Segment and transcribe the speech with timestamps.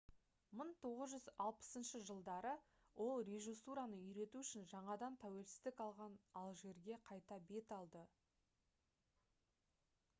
[0.59, 2.53] 1960 жылдары
[3.07, 8.03] ол режиссураны үйрету үшін жаңадан тәуелсіздік алған алжирге қайта бет алды